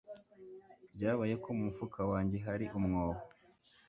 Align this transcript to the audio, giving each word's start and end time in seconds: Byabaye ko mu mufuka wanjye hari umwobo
Byabaye 0.95 1.33
ko 1.43 1.47
mu 1.55 1.61
mufuka 1.67 1.99
wanjye 2.11 2.37
hari 2.47 2.65
umwobo 2.77 3.23